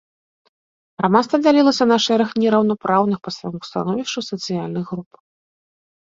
[1.01, 5.11] Грамадства дзяліліся на шэраг нераўнапраўных па свайму становішчу сацыяльных груп.